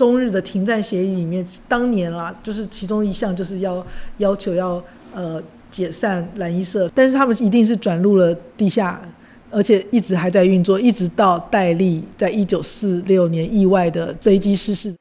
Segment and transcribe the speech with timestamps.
[0.00, 4.82] 中日的停战协议里面，当年啦，就是其中一项就是要要求要
[5.14, 5.38] 呃
[5.70, 8.98] 解散蓝衣社，但是他们一定是转入了地下，
[9.50, 14.94] 而且一直还在运作，一直到戴笠在一九四六年意外的飞机失事。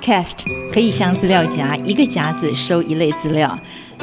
[0.00, 0.38] Cast
[0.72, 3.50] 可以像资料夹，一个夹子收一类资料；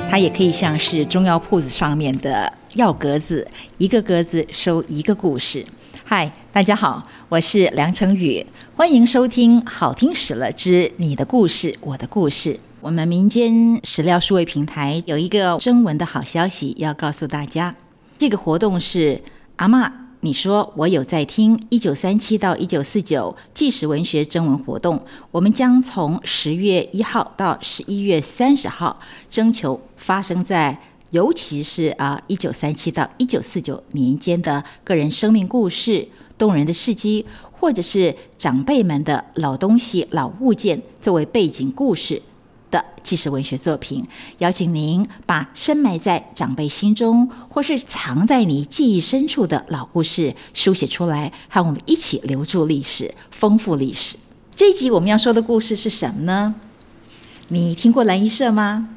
[0.10, 3.48] 它也可以像是中药铺子上面的药格子，
[3.80, 5.66] 一个格子收一个故事。
[6.06, 12.54] 嗨，大家好，我是梁成宇，欢迎收听《好听死了之你的故事，我的故事》。
[12.80, 17.74] 我们民间史料数位平台有一个征文的好消息要告诉大家，
[18.18, 19.22] 这个活动是
[19.58, 20.07] 阿妈。
[20.22, 25.00] 你说我有在听一九三七到一九四九纪实文学征文活动，
[25.30, 28.98] 我们将从十月一号到十一月三十号
[29.30, 42.20] 征求发生在尤其是啊一九三七到一九四九年间的个人生命故事、动人的事迹，或者是长辈们的老东西、老物件作为背景故事。
[42.70, 44.06] 的纪实文学作品，
[44.40, 54.18] 邀请您把深埋在长辈心中，或是藏在你记忆深处的老故事书写出来，和我们一起留住历史，丰富历史。
[54.56, 56.56] 这一集我们要说的故事是什么呢？
[57.50, 58.90] 你听过蓝衣社吗？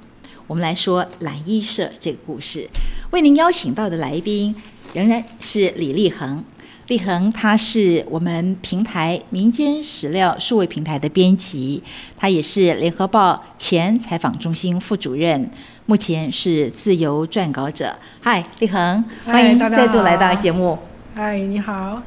[0.47, 2.69] 我们来说蓝衣社这个故事。
[3.13, 4.55] 为您邀请到的来宾
[4.93, 6.45] 仍然是李立恒。
[6.91, 11.81] 立恒，他是我们平台民间史料数位平台的编辑，
[12.17, 15.49] 他也是联合报前采访中心副主任，
[15.87, 17.95] 目前是自由撰稿者。
[18.21, 20.77] 嗨，立恒，欢迎再度来到节目。
[21.15, 22.03] 嗨，你好，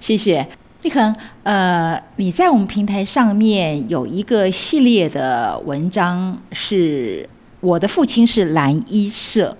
[0.00, 0.46] 谢谢
[0.82, 1.16] 立恒。
[1.42, 7.28] 呃，你在我们平台上面有一个系列的文章，是
[7.58, 9.56] 我的父亲是蓝衣社。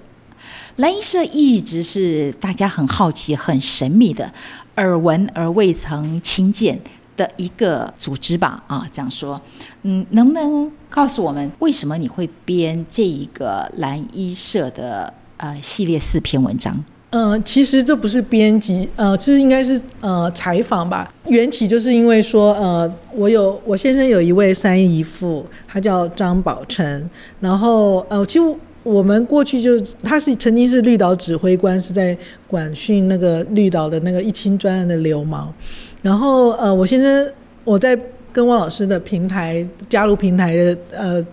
[0.77, 4.33] 蓝衣社一直是大家很好奇、很神秘的。
[4.78, 6.78] 耳闻而未曾亲见
[7.16, 9.41] 的一个组织吧，啊，这样说，
[9.83, 16.84] 嗯，能不能告诉我们为什么你会编这一个蓝衣社的呃系列四篇文章？
[17.11, 21.12] 呃，其实这不是编辑，呃，其实应该是呃采访吧。
[21.27, 27.10] 缘起就是因为说，呃，我有我先生有一位三姨父，他叫张宝成，
[27.41, 28.56] 然后呃，其实。
[28.88, 32.16] 我们过去就他是曾经是绿岛指挥官，是在
[32.47, 35.53] 管训那个绿岛的那个一清专案的流氓。
[36.00, 37.31] 然后呃，我现在
[37.65, 37.98] 我在
[38.32, 41.27] 跟汪老师的平台加入平台的呃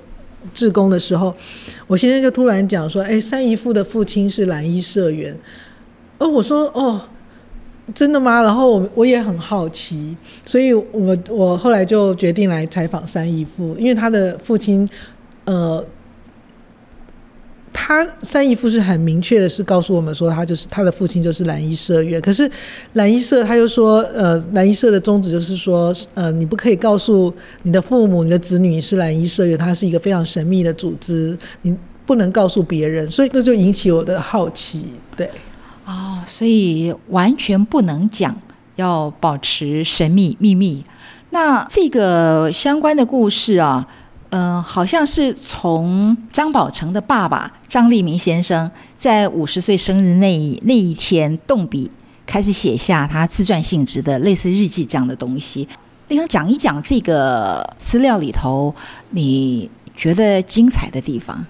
[0.54, 1.34] 志工的时候，
[1.88, 5.34] 我现在就突然讲说，哎，三姨父的父亲是蓝衣社员。
[6.18, 7.00] 哦，我说哦，
[7.94, 8.42] 真的吗？
[8.42, 14.88] 然后我我也很好奇，所以我我后来就决定来采访三姨父，因为他的父亲
[15.46, 15.82] 呃。
[17.78, 22.22] 他三姨父是很明确的，是告诉我们说，他就是他的父亲就是蓝衣社员。
[22.22, 22.50] 可是
[22.94, 27.32] 蓝衣社他又说，呃，蓝衣社的宗旨就是说，呃，你不可以告诉
[27.64, 31.76] 你的父母、你的子女是蓝衣社员，它是一个非常神秘的组织，你
[32.06, 33.06] 不能告诉别人。
[33.12, 34.86] 所以这就引起我的好奇。
[35.18, 35.30] 对，
[35.86, 38.34] 哦，所以完全不能讲，
[38.78, 40.82] 要保持神秘秘密。
[41.32, 43.86] 那这个相关的故事啊。
[44.36, 51.90] 嗯，好像是从张宝成的爸爸张立明先生在五十岁生日那一那一天动笔
[52.26, 55.66] 开始写下他自传性质的类似日记这样的东西。
[56.10, 58.76] 你想讲一讲这个资料里头
[59.12, 61.46] 你觉得精彩的地方？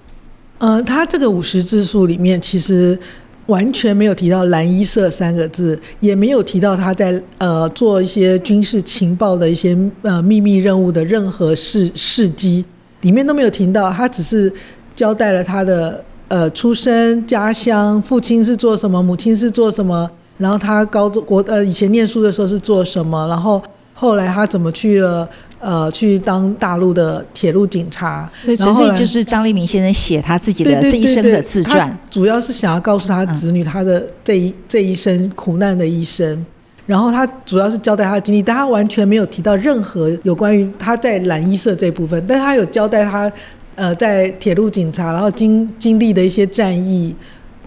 [0.59, 2.99] 呃，他这个五十字数里面其实。
[3.47, 12.65] 完全没有提到蓝衣社三个字，也没有提到他在呃做一些军事情报的一些呃秘密任务的任何事事迹，
[13.05, 13.91] 里面都没有提到。
[13.91, 14.51] 他只是
[14.95, 23.61] 交代了他的呃出生、家乡、父亲是做什么，母亲是做什么，然后他高中国呃以前念书的时候是做什么，然后
[23.93, 25.29] 后来他怎么去了。
[25.57, 36.45] 呃，去当大陆的铁路警察，纯粹就是张立明先生写他自己的这一生的自传，主要是想要告诉他子女他的这一这一生苦难的一生，
[36.85, 43.31] 然后他主要是交代他的经历，但他完全没有提到任何有关于他在蓝衣社这部分，但他有交代他
[43.75, 47.15] 呃在铁路警察，然后经经历的一些战役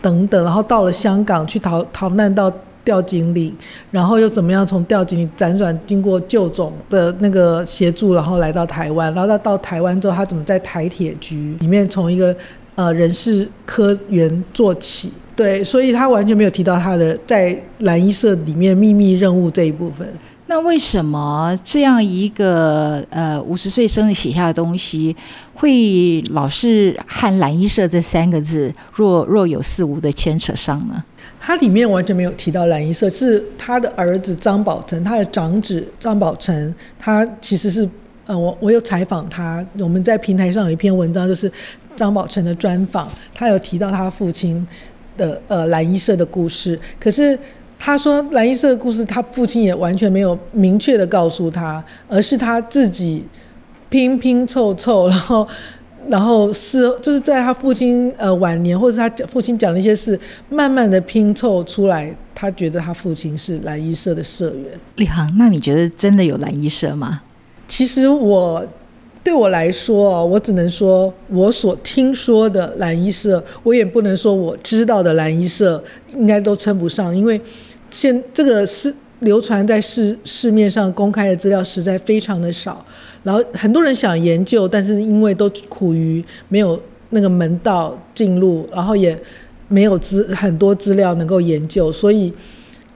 [0.01, 2.53] 等等，然后到了香港去逃逃难到。
[2.85, 3.53] 调警里，
[3.91, 12.35] 然后又怎么样从调警里辗转经过旧总的那个协助，然后来到台湾，然后他到台湾之后，他怎么在台铁局里面从一个
[12.77, 15.13] 呃人事科员做起？
[15.39, 20.05] 对，所以他完全没有提到他的在蓝衣社里面秘密任务这一部分。
[20.47, 25.15] 那为什么这样一个呃五十岁生日写下的东西，
[25.55, 31.05] 会老是和蓝衣社这三个字若若有似无的牵扯上呢？
[31.39, 37.89] 他里面完全没有提到蓝衣社，是他的儿子张宝成，他的长子张宝成，他其实是
[38.27, 41.51] 呃，我我有采访他，我们在平台上有一篇文章，就是
[41.95, 44.67] 张宝成的专访，他有提到他父亲
[45.19, 47.39] 的呃蓝衣社的故事，可是。
[47.81, 53.25] 他说蓝衣社的故事，他父亲也完全没有明确的告诉他，而是他自己
[53.89, 55.47] 拼拼凑凑，然后，
[56.09, 60.19] 然后是就是在他父亲呃晚年，或者他父亲讲的一些事，
[60.51, 64.65] 慢慢的拼凑出来，他觉得他父亲是蓝衣社的社员。
[64.97, 67.23] 立航，那你觉得真的有蓝衣社吗？
[67.69, 68.67] 其实我。
[69.29, 75.85] 对我来说，我只能说我所听说的蓝衣社，我也不能说我知道的蓝衣社，
[76.15, 77.39] 应该都称不上，因为
[77.91, 82.83] 现这个是流传在市市面上公开的资料实在非常的少，
[83.23, 86.81] 然后很多人想研究，但是因为都苦于没有
[87.11, 89.15] 那个门道进入，然后也
[89.69, 92.33] 没有资很多资料能够研究，所以。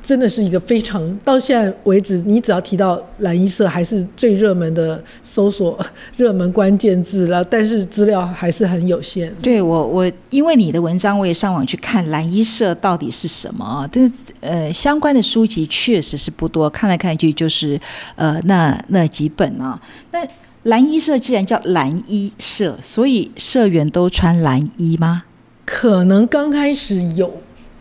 [0.03, 5.79] 真的是一个非常到现在为止，你只要提到蓝衣社，还是最热门的搜索
[6.17, 7.45] 热门关键字了。
[7.45, 9.33] 但是资料还是很有限。
[9.41, 13.89] 对我，我因为你的文章，我也上网去看蓝衣社到底是什么啊？
[13.93, 17.79] 但是呃，相关的书籍确实是不多，看来看去就是
[18.17, 19.81] 呃那那几本啊。
[20.11, 20.19] 那
[20.65, 25.23] 蓝衣社既然叫蓝衣社，所以社员都穿蓝衣吗？
[25.65, 27.33] 可能刚开始有。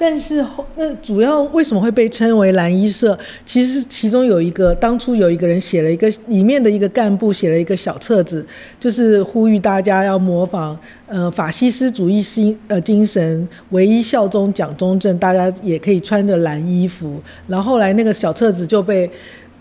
[0.02, 3.16] 但是后那主要为什么会被称为蓝衣社？
[3.46, 8.44] 其实其中有一个当初有一个人写了一个里面的一个干部写了一个小册子，
[8.80, 10.76] 就是呼吁大家要模仿
[11.06, 17.22] 呃法西斯主义心呃精神，唯一效忠蒋中正，大家也可以穿着蓝衣服。
[17.48, 19.08] 然后后来那个小册子就被。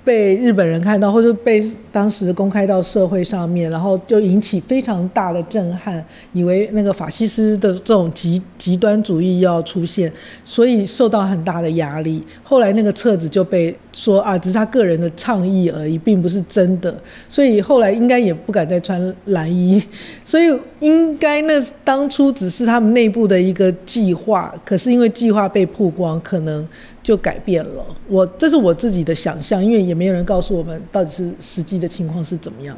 [0.03, 6.03] 被日本人看到，或者被当时公开到社会上面，然后就引起非常大的震撼，
[6.33, 10.11] 以为那个法西斯的这种极极端主义要出现，
[10.45, 12.23] 所以受到很大的压力。
[12.43, 16.95] 后来那个册子就被说啊，只是他个人的倡议而已，并不是真的。
[17.29, 19.83] 所以后来应该也不敢再穿蓝衣，
[20.25, 20.47] 所以
[20.81, 21.55] 应该那
[21.85, 26.67] 当初只是他们内部的一个计划，可是因为计划被曝光，可能。
[27.03, 32.77] 就改变了，我这是我自己的想象，因为也没有人告诉我们到底是实际的情况是怎么样。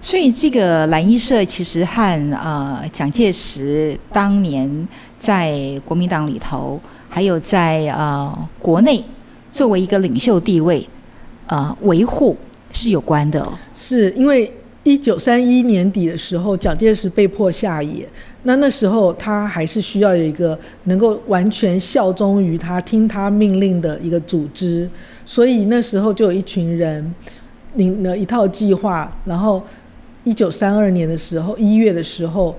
[0.00, 4.88] 所以这个蓝衣社其实和呃蒋介石当年
[5.18, 9.02] 在国民党里头，还有在呃国内
[9.50, 10.86] 作为一个领袖地位，
[11.46, 12.36] 呃维护
[12.72, 13.46] 是有关的。
[13.74, 14.52] 是因为
[14.86, 18.08] 一九三一年底的时候，蒋介石被迫下野。
[18.44, 24.88] 那那时候他还是需要有一个能够完全效忠于他、听他命令的一个组织，
[25.24, 27.12] 所以那时候就有一群人
[27.74, 29.60] 领了一套计划，然后
[30.22, 32.54] 一九三二年的时候一月的时候，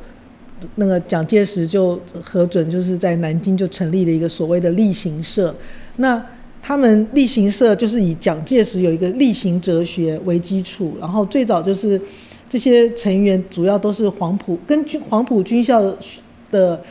[0.76, 5.56] 那个蒋介石就核准，就是在南京就成立了一个所谓的例行社。
[5.96, 6.22] 那
[6.68, 12.02] 他们例行社就是以蒋介石有一个例行哲学为基础，然后最早就是。
[12.50, 15.82] 这些成员主要都是黄埔，跟军黄埔军校
[16.50, 16.82] 的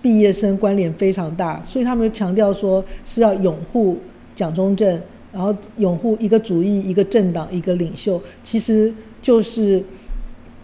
[0.00, 3.98] 毕业生关联非常大，所以他们强调说是要拥护
[4.34, 4.98] 蒋中正，
[5.30, 8.90] 然后拥护一个主义、一个政党、一个领袖，其实
[9.20, 9.84] 就是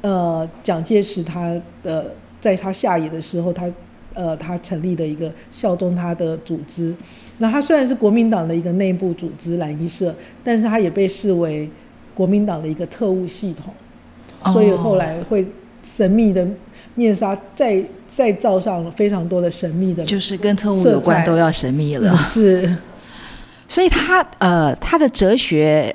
[0.00, 3.70] 呃蒋介石他的在他下野的时候，他
[4.14, 6.94] 呃他成立的一个效忠他的组织。
[7.38, 10.14] 那他虽然是国民党的一个内部组织蓝衣社，
[10.44, 11.68] 但是他也被视为
[12.14, 13.72] 国民党的一个特务系统。
[14.52, 15.44] 所以后来会
[15.82, 16.46] 神秘的
[16.94, 22.16] 面纱再再罩上非常多的神秘的，就是跟特务有关都要神秘了。
[22.16, 22.76] 是，
[23.66, 25.92] 所以他呃他的哲学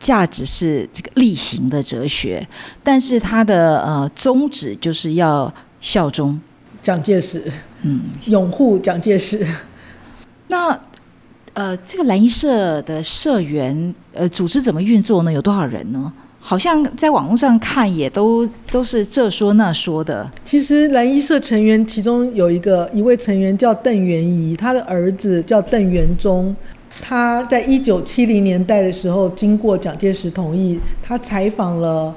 [0.00, 2.46] 价值是这个例行的哲学，
[2.82, 6.40] 但是他的呃宗旨就是要效忠
[6.82, 7.44] 蒋介石，
[7.82, 9.46] 嗯，拥护蒋介石。
[10.52, 10.78] 那
[11.54, 15.32] 呃这个蓝衣社的社员呃组织怎么运作呢？
[15.32, 16.12] 有多少人呢？
[16.38, 20.30] 好像在网络上看也都都是这说那说的。
[20.44, 26.54] 其实蓝衣社成员其中有一个一位成员叫邓元仪，他的儿子叫邓元忠。
[27.00, 32.14] 他在一九七零年代的时候，经过蒋介石同意，他采访了。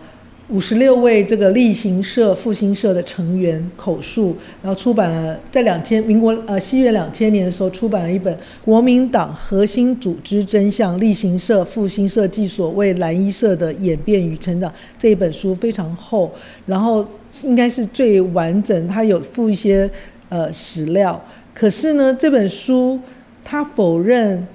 [0.49, 8.31] 五十六位这个例行社、复兴社的成员口述，然后出版了在两千民国呃西元两千年的时候出版了一本
[8.63, 16.31] 《国民党核心组织真相：例行社、复兴社暨所谓蓝衣社的演变与成长》这一本书非常厚，
[16.67, 17.03] 然后
[17.43, 19.89] 应该是最完整，它有附一些
[20.29, 21.19] 呃史料。
[21.55, 22.99] 可是呢，这本书
[23.43, 24.45] 它否认。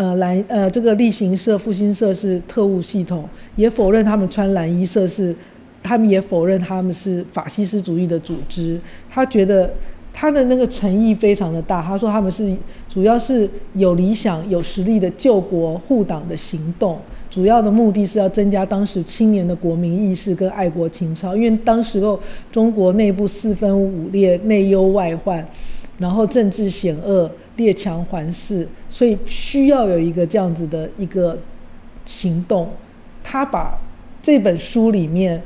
[0.00, 5.36] 呃蓝呃这个例行社、复兴社是特务系统，也否认他们穿蓝衣社是，
[5.82, 8.80] 他们也否认他们是法西斯主义的组织。
[9.10, 9.70] 他觉得
[10.10, 12.56] 他的那个诚意非常的大，他说他们是
[12.88, 16.98] 主要是有理想、有实力的救国护党的行动。
[17.28, 22.18] 主要的目的是要增加当时青年的国民意识跟爱国情操，因为当时候
[22.50, 25.46] 中国内部四分五裂、内忧外患，
[26.00, 31.38] 然后政治险恶、列强环视，所以需要有一个这样子的一个
[32.04, 32.68] 行动。
[33.22, 33.78] 他把
[34.20, 35.40] 这本书里面，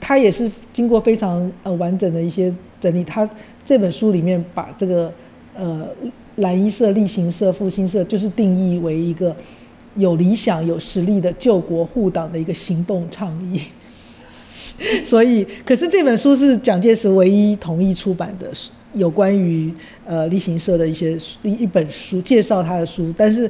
[0.00, 3.28] 他也是经过非常呃完整的一些整理，他
[3.62, 5.12] 这本书里面把这个
[5.54, 5.86] 呃
[6.36, 9.36] 蓝衣社、立行社、复兴社，就是定义为一个。
[9.98, 13.62] 有理想、有实力的救国护党的一个行动倡议，
[15.06, 18.46] 所以，可是这本书是蒋介石唯一同意出版的，
[18.96, 19.72] 有关于
[20.04, 23.48] 呃旅行社的一些一一本书，介绍他的书，但是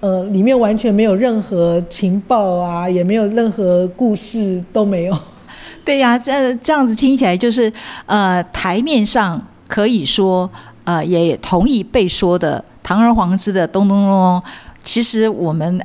[0.00, 5.18] 呃里面完全没有任何情报啊，也没有任何故事都没有。
[5.84, 7.72] 对呀，这这样子听起来就是
[8.06, 10.48] 呃台面上可以说
[10.84, 14.42] 呃也同意被说的堂而皇之的咚咚咚咚。
[14.84, 15.80] 其实我们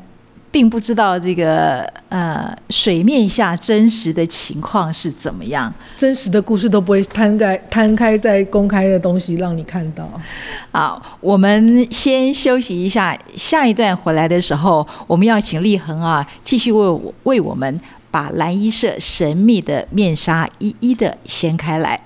[0.49, 10.09] 并不知道这个呃水面下真实的情况是怎么样，真实的故事都不会摊开摊开在公开的东西让你看到。
[10.71, 21.99] 好，我们先休息一下，下一段回来的时候，我们要请立恒啊继续为为我们把蓝衣社神秘的面纱一一的掀开来。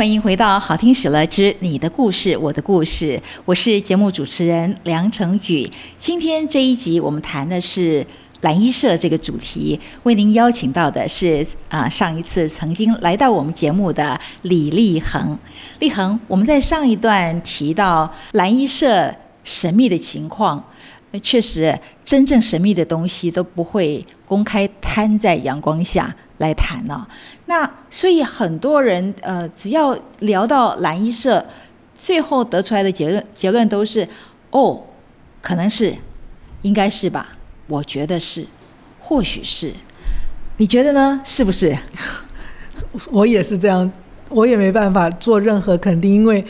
[0.00, 5.68] 欢迎回到《好听史了之你的故事我的故事》，我是节目主持人梁成宇。
[5.98, 8.02] 今天这一集我们谈的是
[8.40, 15.38] 蓝衣社这个主题，为您邀请到的是啊上一次曾经来到我们节目的李立恒。
[15.80, 19.14] 立恒，我们在上一段提到蓝衣社
[19.44, 20.64] 神秘的情况，
[21.18, 26.14] 确实真正神秘的东西都不会公开摊在阳光下。
[26.40, 27.06] 来谈呢，
[27.44, 31.44] 那所以很多人呃，只要聊到蓝衣社，
[31.98, 34.08] 最后得出来的结论结论都是，
[34.50, 34.82] 哦，
[35.42, 35.94] 可能是，
[36.62, 37.36] 应该是吧？
[37.66, 38.46] 我觉得是，
[39.00, 39.70] 或许是，
[40.56, 41.20] 你觉得呢？
[41.26, 41.76] 是不是？
[43.12, 43.92] 我也是这样，
[44.30, 46.42] 我也没办法做任何肯定，因为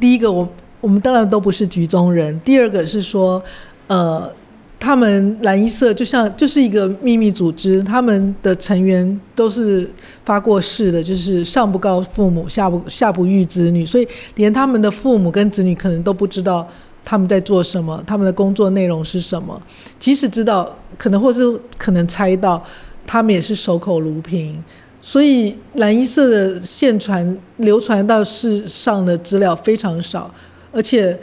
[0.00, 3.40] 第一个，我我们当然都不是局中人；第二个是说，
[3.88, 4.32] 呃。
[4.80, 9.90] 他们蓝衣社就像就是一个秘密组织，他们的成员都是
[10.24, 16.64] 发过誓的，就是上不告父母，下不下不育子女，所以连他们的父母跟子女可能都不知道
[17.04, 19.60] 他们在做什么，他们的工作内容是什么。
[19.98, 21.42] 即使知道，可能或是
[21.76, 22.64] 可能猜到，
[23.04, 24.62] 他们也是守口如瓶。
[25.00, 30.32] 所以蓝衣社的现传流传到世上的资料非常少，
[30.70, 31.18] 而且。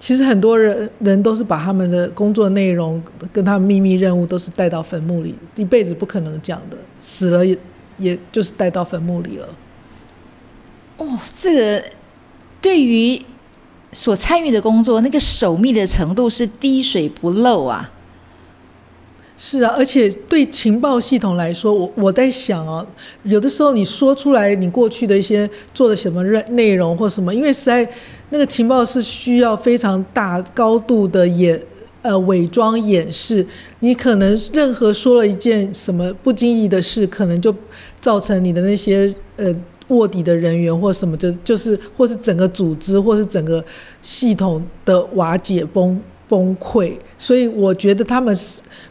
[0.00, 7.56] 其实很多人人都是把他们的工作内容跟他们秘密任务都是带到坟墓里，一辈子不可能讲的，死了也
[7.98, 9.48] 也就是带到坟墓里了。
[10.96, 11.84] 哦，这个
[12.62, 13.22] 对于
[13.92, 17.92] 所参与的工作，那个守密的程度是滴水不漏啊。
[19.36, 22.86] 是啊，而且对情报系统来说，我我在想啊，
[23.22, 27.88] 有的时候你说出来你过去的一些做的什么内内容或什么，因为实在
[28.30, 31.60] 那个情报是需要非常大高度的掩
[32.02, 33.46] 呃伪装掩饰，
[33.80, 37.54] 你可能任何说了一件什么不经意的事，可能就
[38.00, 39.54] 造成你的那些呃
[39.88, 43.64] 卧底的人员或什么就就是或是整个组织或是整个
[44.00, 46.00] 系统的瓦解崩。
[46.30, 48.32] 崩溃，所以我觉得他们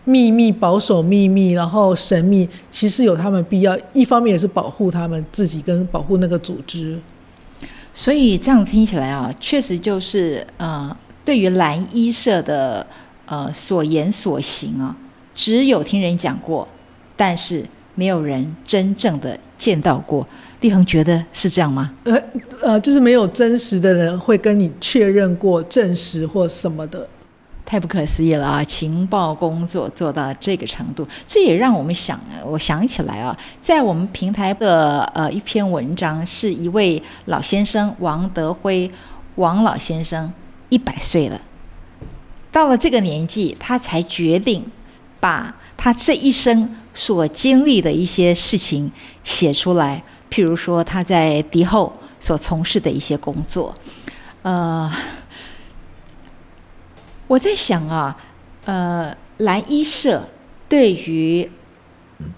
[0.04, 3.80] 秘密保守秘密，然后神秘，其实有他们必要。
[3.94, 7.00] 一方面也是保护他们自己跟保护那个组织。
[7.94, 12.86] 所以这样听起来啊，确实就是呃，对于蓝衣社的
[13.26, 14.96] 呃所言所行啊，
[15.36, 16.68] 只有听人讲过，
[17.18, 17.66] 但是
[17.96, 20.26] 没有人真正的见到过。
[20.62, 21.94] 立恒觉得是这样吗？
[22.04, 22.22] 呃
[22.62, 27.08] 呃，就是没有真实的人会跟你确认过、证实或什么的。
[27.70, 28.64] 太不可思议了啊！
[28.64, 38.90] 情报工作做到这个程度，这也让我们想，我想起来啊，在我们平台的呃一篇文章，是一位老先生王德辉，
[39.36, 40.34] 王老先生
[40.70, 41.40] 一百岁了，
[42.52, 44.66] 到了这个年纪，他才决定
[45.20, 48.92] 把他这一生所经历的一些事情
[49.24, 53.76] 写出来，譬如说他在敌后所从事的一些工作。
[54.42, 54.92] 呃，
[57.30, 58.18] 我在想啊，
[58.66, 60.20] 呃，蓝衣社
[60.68, 61.48] 对于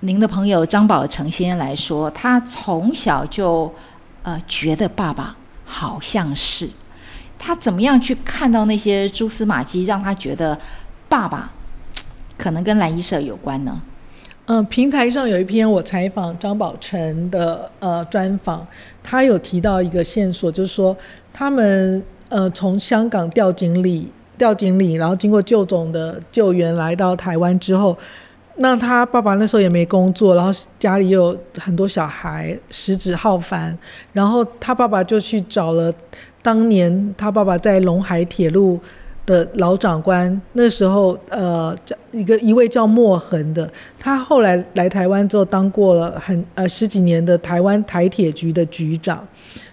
[0.02, 3.74] 您的朋友张宝成先生来说，他从小就
[4.22, 5.34] 呃觉得爸爸
[5.64, 6.70] 好像是
[7.40, 10.60] 他怎么样去看到那些蛛丝马迹，让他觉得
[11.08, 11.50] 爸爸
[12.38, 13.82] 可能跟蓝衣社有关呢？
[14.48, 18.68] 嗯，平台上有一篇我采访张宝成的呃专访，
[19.02, 20.94] 他有提到一个线索，就是说
[21.32, 27.96] 他们呃从香港调警里调警里，然后经过救总的救援来到台湾之后，
[28.56, 33.78] 那他爸爸那时候也没工作，然后家里又有很多小孩，食指浩繁，
[34.14, 35.94] 然后他爸爸就去找了
[36.42, 38.80] 当年他爸爸在龙海铁路。
[39.24, 49.26] 的老长官那时候，呃，叫一个一位叫莫恒的，他后来来台湾之后，当过了很呃十几年的台湾台铁局的局长。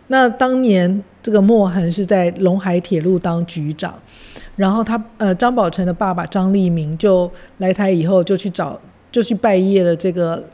[0.08, 3.94] 那当年这个莫恒是在龙海铁路当局长，
[4.58, 8.78] 然后他呃张宝成的爸爸张立明就来台以后就去找
[9.10, 10.44] 就去拜谒了这个。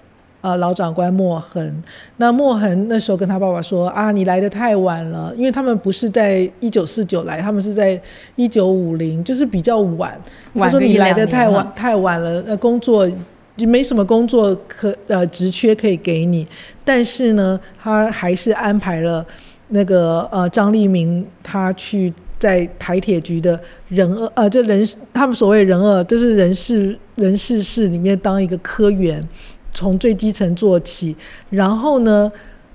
[0.44, 1.82] 呃，老长官莫恒，
[2.18, 7.98] 那莫恒那时候跟他爸爸说啊，你来的太晚了，因为他们不是在一九四九来，他们是在
[8.36, 10.20] 一九五零，就是比较晚。
[10.54, 13.10] 他说你来的太晚，太晚了，呃，工作
[13.56, 16.46] 就没什么工作可呃职缺可以给你，
[16.84, 19.24] 但是呢，他还是安排了
[19.68, 22.12] 那个呃张立明他去
[22.44, 23.58] 在台铁局的
[23.88, 29.26] 人二呃，就人他们所谓人二，就是人事人事室里面当一个科员。
[29.76, 31.16] 从最基层做起，
[31.50, 32.30] 然后呢，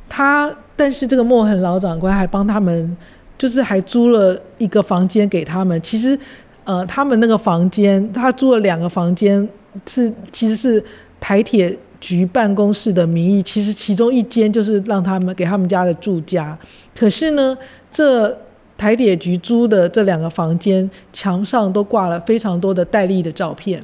[0.10, 2.98] 他但是这个莫痕老长官还帮他们，
[3.38, 5.82] 就是还租了一个房间给他们。
[5.82, 6.20] 其实，
[6.66, 9.48] 呃，他们那个房间，他租了两个房间，
[9.88, 10.84] 是其实是
[11.22, 13.42] 台铁局办公室的名义。
[13.42, 16.60] 其实其中一间就是让他们给他们家的住家。
[16.94, 17.58] 可是呢，
[17.90, 18.38] 这
[18.80, 23.84] 台铁局租的这两个房间墙上都挂了非常多的戴笠的照片。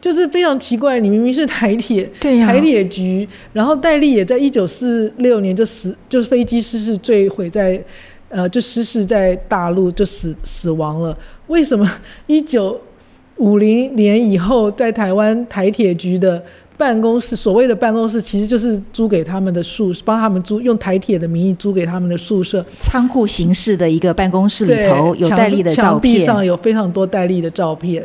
[0.00, 7.80] 就是非常奇怪，你明明是台铁，对呀台铁局，然后戴笠也在一九四六年就死，就是飞机失事坠毁在，
[8.28, 11.16] 呃，就失事在大陆就死死亡了。
[11.46, 11.88] 为什么
[12.26, 12.80] 一九
[13.36, 16.42] 五零年以后在台湾台铁局的？
[16.82, 28.04] 办公室所谓的办公室，其实就是租给他们的宿，帮他们租用台铁的名义租给他们的宿舍仓库形式的一个办公室里头有戴笠的照片，墙壁上有非常多戴笠的照片，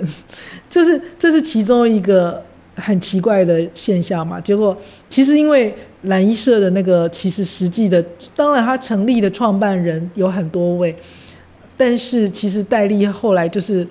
[0.70, 2.40] 就是这是其中一个
[2.76, 4.40] 很奇怪的现象嘛。
[4.40, 4.78] 结果
[5.10, 8.00] 其实因为蓝衣社的那个其实实际的，
[8.36, 10.96] 当然他成立的创办人有很多位，
[11.76, 13.88] 但是其实戴笠后来就是。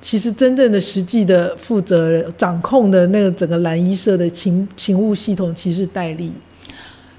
[0.00, 6.32] 其实真正的实际的负责人掌控的那个整个蓝衣社的勤勤务系统，其实是戴笠。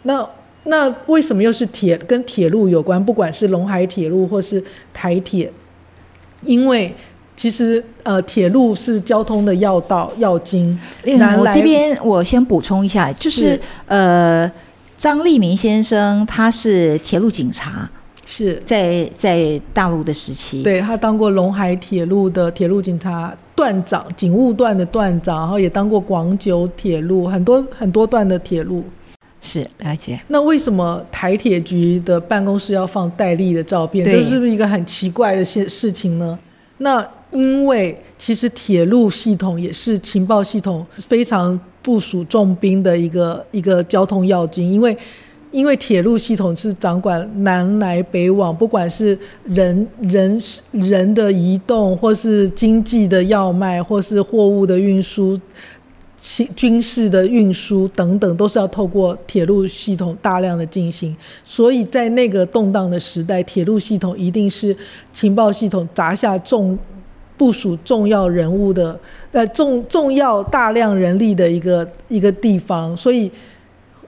[0.04, 0.26] 那
[0.63, 3.04] 那为什么又是铁跟铁路有关？
[3.04, 4.63] 不管是龙海铁路或是
[4.94, 5.52] 台铁，
[6.44, 6.94] 因为
[7.36, 10.78] 其实呃铁路是交通的要道要经。
[11.38, 14.50] 我这边我先补充一下，就是呃
[14.96, 17.90] 张立明先生他是铁路警察。
[18.30, 28.84] 是在在大陆的时期，对他当过陇海铁路的铁路警察段长，警务段的段长，然后也当过广九铁路很多很多段的铁路。
[29.40, 30.20] 是了解。
[30.28, 34.04] 那为什么台铁局的办公室要放戴笠的照片？
[34.04, 36.38] 这是不是一个很奇怪的事事情呢？
[36.80, 44.98] 那因为其实铁路系统也是情报系统非常部署重兵的一个一个交通要津，因为。
[45.52, 55.40] 因为铁路系统是掌管南来北往，不管是人人人的移动，或是经济的要脉，或是货物的运输、
[56.56, 61.16] 军事的运输等等，都是要透过铁路系统大量的进行。
[61.46, 64.76] 所以在那个动荡的时代，铁路系统一定是
[65.12, 66.78] 情报系统砸下重
[67.38, 69.00] 部署重要人物的
[69.32, 72.98] 呃重重要大量人力的一个一个地方。
[72.98, 73.32] 所以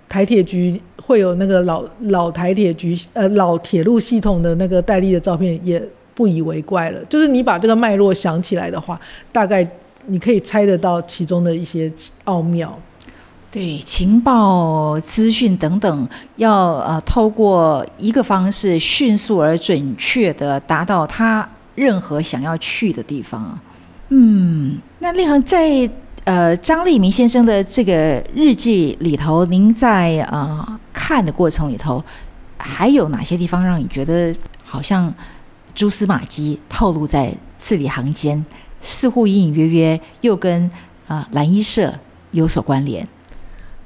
[0.09, 0.81] 台铁局。
[1.01, 5.81] 会有那个老老台铁局呃老铁路系统的那个戴笠的照片，也
[6.13, 7.03] 不以为怪了。
[7.05, 8.99] 就是你把这个脉络想起来的话，
[9.31, 9.67] 大概
[10.05, 11.91] 你可以猜得到其中的一些
[12.25, 12.77] 奥妙。
[13.49, 23.59] 对情报资讯等等，要呃透过一个方式迅速而准确的达到他任何想要去的地方。
[24.09, 25.89] 嗯，那立恒在。
[26.29, 32.03] 呃，张立明先生的这个日记里头，您在呃看的过程里头，
[32.59, 34.31] 还有哪些地方让你觉得
[34.63, 35.11] 好像
[35.73, 38.45] 蛛丝马迹透露在字里行间，
[38.79, 40.69] 似乎隐隐约约又跟
[41.07, 41.91] 啊蓝衣社
[42.29, 43.07] 有所关联？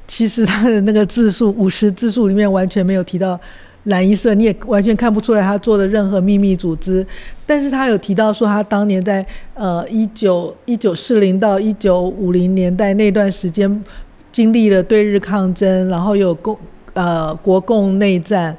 [0.06, 3.39] 其实他的那个字数五十字数里面完全没有提到
[3.86, 7.06] 蓝衣社，你也完全看不出来他做的任何秘密组织。
[7.46, 13.84] 但是他有提到说，他当年在呃一九一九四零到一九五零年代那段时间，
[14.32, 16.58] 经历了对日抗争，然后有共
[16.93, 18.56] 呃国共内战。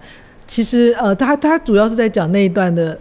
[0.47, 2.99] 其实呃，他他主要是在讲那一段的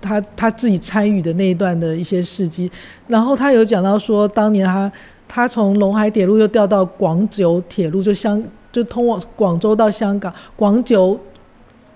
[0.00, 2.70] 他他自己参与的那一段的一些事迹。
[3.06, 4.90] 然后他有讲到说，当年他。
[5.28, 11.18] 他从陇海铁路又调到广九铁路，就香就通往广州到香港广九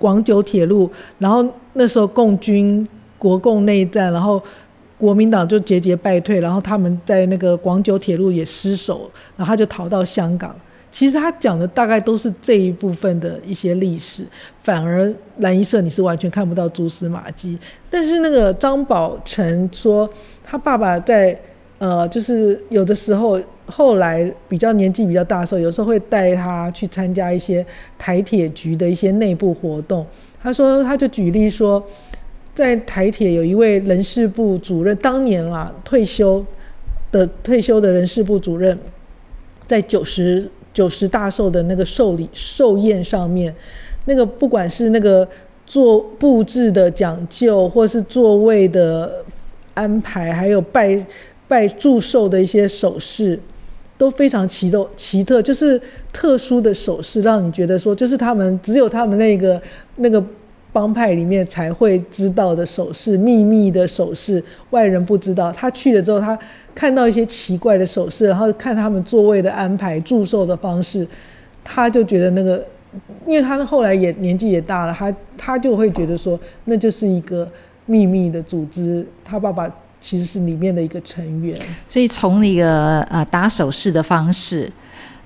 [0.00, 0.90] 广九铁路。
[1.18, 2.84] 然后那时候共军
[3.16, 4.42] 国共内战，然后
[4.98, 10.52] 国民党就节节败退，然后他们在那个广九铁路也失守，然后他就逃到香港。
[10.90, 14.24] 其实他讲的大概都是这一部分的一些历史，
[14.64, 17.56] 反而蓝衣社你是完全看不到蛛丝马迹。
[17.88, 20.10] 但是那个张宝成说，
[20.42, 21.40] 他爸爸在。
[21.80, 27.64] 呃，就是有的时候，后来比较年纪比较大的时候，有时候会带他去参加一些
[27.96, 30.04] 台铁局的一些内部活动。
[30.42, 31.82] 他说，他就举例说，
[32.54, 36.44] 在台铁有一位人事部主任，当年啦退休
[37.10, 38.78] 的退休的人事部主任，
[39.66, 43.54] 在九十九十大寿的那个寿礼寿宴上面，
[44.04, 45.26] 那个不管是那个
[45.64, 49.24] 做布置的讲究，或是座位的
[49.72, 51.02] 安排，还有拜。
[51.50, 53.36] 拜祝寿的一些手势
[53.98, 55.80] 都非常奇特，奇特就是
[56.12, 59.60] 特殊的手势，让你觉得说，就是他们只有他们那个
[59.96, 60.24] 那个
[60.72, 65.50] 帮派里面才会知道的手势，秘密的手势，外人不知道。
[65.50, 66.38] 他去了之后，他
[66.72, 71.04] 看到一些奇怪的手势，然后看他们座位的安排、祝寿的方式，
[71.64, 72.64] 他就觉得那个，
[73.26, 77.46] 因为他后来也年纪也大了，他他就会觉得说，那就是一个
[77.86, 79.68] 秘密的组织，他爸爸。
[80.00, 81.54] 其实是里面的一个成员，
[81.86, 84.72] 所以从那个呃打手势的方式，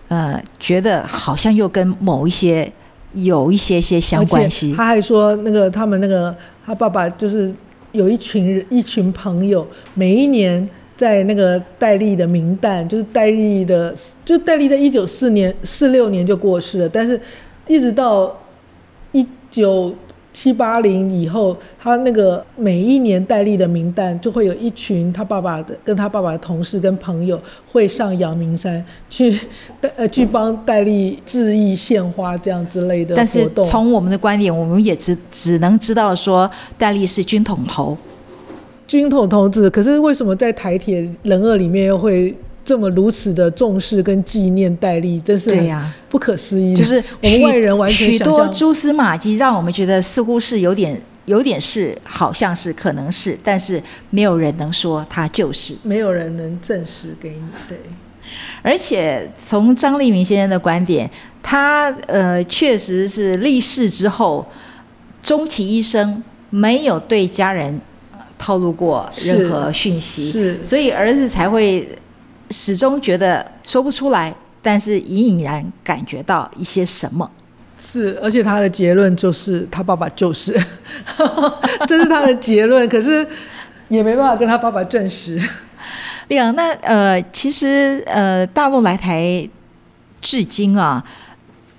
[0.09, 2.71] 呃，觉得好像又跟某一些
[3.13, 4.75] 有一些些相关系。
[4.77, 7.55] 他还说，那个他们那个他爸爸就是
[7.93, 17.21] 有一群人一群朋友，每一年在那个戴笠的名单，就是戴笠的，就戴笠在一九四年四六年就过世了，但是
[17.69, 18.37] 一直到
[19.13, 19.95] 一九。
[20.35, 27.41] 七八零以后，他那个每一年戴笠的名单就会有一群他爸爸的跟他爸爸的同事跟朋友
[27.73, 29.39] 会上阳明山去，
[29.97, 37.97] 呃，去帮戴笠致意献花这样之类的但是从我们的观点，我们也只只能知道说戴笠是军统头，
[38.87, 39.71] 军统头子。
[39.71, 42.35] 可是为什么在台铁人二里面又会？
[42.65, 46.75] 这么如此的重视跟纪念戴笠，真是对呀，不可思议。
[46.75, 57.43] 就是我们外人完全许多蛛丝马迹，让我们觉得似乎是有点有点是，好像是可能是，但是没有人能说他就是，没有人能证实给你。
[57.69, 57.79] 对，
[58.63, 61.11] 而且从张立明先生的观点，
[61.43, 64.47] 他呃确实是立世之后，
[65.23, 67.79] 终其一生没有对家人
[68.39, 71.87] 透露过任何讯息，是，所以儿子才会。
[72.51, 77.31] 始终觉得说不出来，但是隐隐然感觉到一些什么。
[77.77, 80.53] 是，而且他的结论就是他爸爸就是，
[81.89, 82.89] 这是他的结论。
[82.89, 83.27] 可是
[83.89, 85.41] 也没办法跟他爸爸证实。
[86.29, 89.47] 对啊，那呃，其实呃，大陆来台
[90.23, 91.05] 至今啊，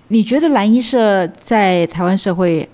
[0.10, 2.69] 你觉得蓝衣社在台湾社会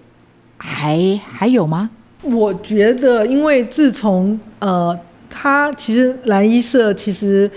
[0.57, 1.91] 还还有吗？
[2.23, 4.99] 我觉得，因为自从呃，
[5.29, 7.49] 他其实蓝衣社其实。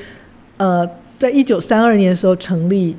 [0.56, 0.88] 呃，
[1.18, 2.96] 在一九三二年的时候成立，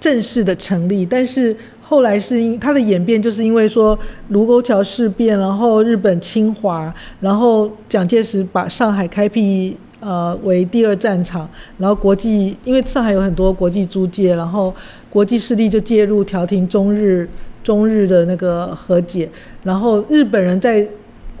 [0.00, 14.74] 正式的成立，但是后来是因它的演变，就是因为说卢沟桥事变，然后日本侵华，然后蒋介石把上海开辟呃为第二战场，然后国际因为上海有很多国际租界，然后
[15.10, 17.28] 国际势力就介入调停中日
[17.62, 19.28] 中日的那个和解，
[19.62, 20.86] 然后日本人在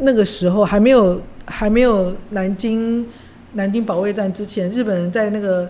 [0.00, 3.06] 那个时候还没有还没有南京。
[3.56, 5.66] 南京保卫战之前，日本人在那个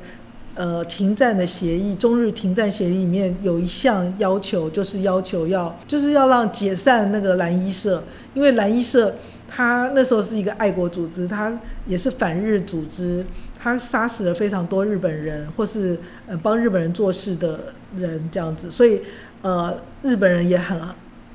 [0.56, 8.02] 呃停战的协议，中日停战协议里面有一项要求，就是要求要就是要让解散那个蓝衣社，
[8.34, 9.14] 因为蓝衣社
[9.46, 13.24] 他那时候是一个爱国组织，他也是反日组织，
[13.56, 15.96] 他杀死了非常多日本人或是
[16.26, 19.00] 呃帮日本人做事的人这样子，所以
[19.42, 19.72] 呃
[20.02, 20.80] 日本人也很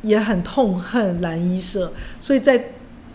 [0.01, 2.61] 也很痛恨蓝衣社，所以在。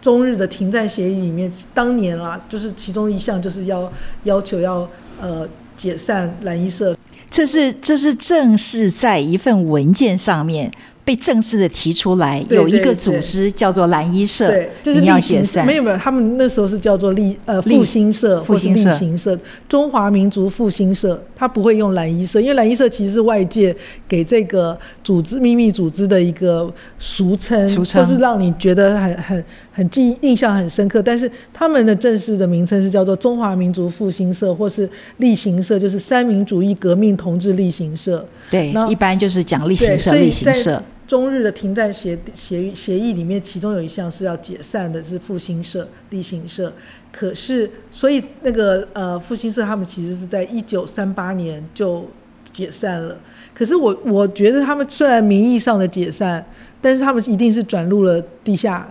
[0.07, 3.93] 中日的停战协议里面，当年啦，就是其中一项就是要
[4.23, 4.89] 要求要
[5.21, 5.45] 呃
[5.77, 6.97] 解散蓝衣社，
[7.29, 10.71] 这是这是正式在一份文件上面
[11.05, 19.39] 被正式的提出来，对有一个组织叫做蓝衣社，对，就是你要立行解散，没有没有，他们那时候是叫做立呃复兴社或是立复兴社行社，
[19.69, 23.75] 中华民族复兴社，他不会用蓝衣社，因为蓝衣社其实是外界
[24.09, 28.05] 给这个组织秘密组织的一个俗称，俗称。
[28.05, 29.45] 或是让你觉得很很
[29.77, 31.03] 很记印象很深刻。
[31.03, 38.27] 但是他们的正式的名称是叫做中华民族复兴社或是立行社，就是三民主义革命同志立行社。
[38.51, 46.73] 对那，一般就是讲立，行社、所以在立行社，中日的停战协协协议里面，其中有一项是要解散的，是复兴社、立行社。
[47.13, 52.05] 可是，所以那个呃复兴社他们其实是在一九三八年就
[52.53, 53.17] 解散了。
[53.55, 56.45] 可是我我觉得他们虽然名义上的解散，
[56.81, 58.87] 但是他们一定是转入了地下，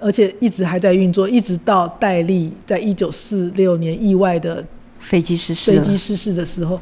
[0.00, 4.64] 而且一直还在运作，一直到戴笠在一九四六年意外的
[5.00, 6.80] 飞机失事，飞机失事的时候，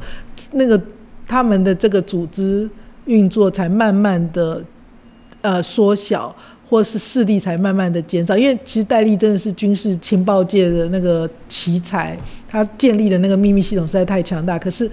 [0.51, 0.79] 那个
[1.27, 2.69] 他们的这个组织
[3.05, 4.63] 运作才慢慢的
[5.41, 6.35] 呃缩小，
[6.69, 8.37] 或是势力才慢慢的减少。
[8.37, 14.59] 因为其实戴笠真的是军事情报界的那个奇才，他建立的那个秘密系统实在太强大。
[14.59, 14.89] 可是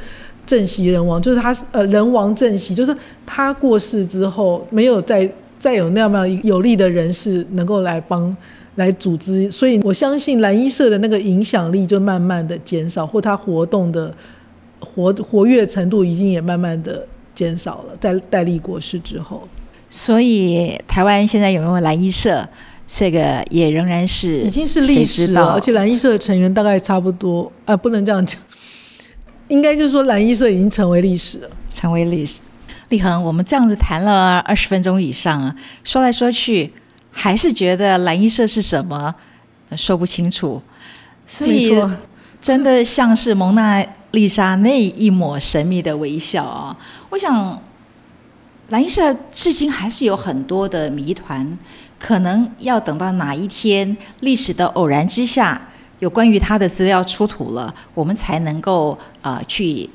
[0.46, 5.30] 政席人亡，就是他呃人亡政席，就是他过世之后，没有再
[5.64, 8.36] 再有那么有力的人士能够来帮。
[8.76, 14.12] 来组织，所以我相信蓝衣社的那个影响力就慢慢的减少，或他活动的
[14.80, 19.46] 活活跃程度已经也慢慢的减少了，在戴笠过世之后，
[19.88, 22.44] 所以台湾现在有没有蓝衣社？
[22.88, 28.40] 这个也仍然是已经是历史了，而且蓝衣社的成员大概差不多，啊，不能这样讲，
[29.46, 31.50] 应该就是说蓝衣社已经成为历史了。
[31.72, 32.40] 成为历史。
[32.88, 36.70] 立恒，我们这样子谈了二十分钟以上啊，说来说去，
[37.10, 39.14] 还是觉得蓝衣社是什么，
[39.70, 40.60] 呃说不清楚。
[41.26, 41.72] 所以
[42.40, 46.76] 真的像是蒙娜丽莎那一抹神秘的微笑啊！
[47.08, 47.58] 我想，
[48.68, 51.58] 蓝衣社至今还是有很多的谜团，
[51.98, 55.68] 可能要等到哪一天历史的偶然之下，
[56.00, 59.88] 有关于他的资料出土了，我们才能够呃去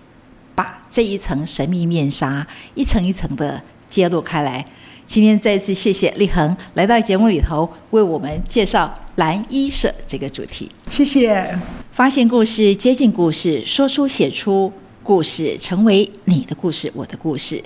[0.60, 2.45] 把这一层神秘面纱
[2.76, 4.65] 一层一层的揭露开来。
[5.08, 10.69] 今天再次谢谢立恒来到节目里头为我们介绍蓝衣社这个主题。
[10.89, 11.58] 谢谢。
[11.93, 14.69] 发现故事，接近故事，说出写出
[15.02, 17.63] 故事，成为你的故事，我的故事。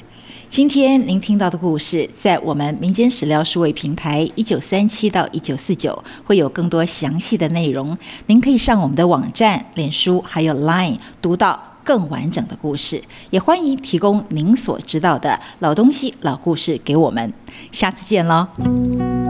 [0.48, 13.04] 今天您听到的故事，在我们民间史料数位平台一九三七到一九四九会有更多详细的内容，您可以上我们的网站、脸书还有 Line 读到更完整的故事。
[13.30, 17.32] 也欢迎提供您所知道的老东西、老故事给我们。
[17.72, 19.23] 下次见喽。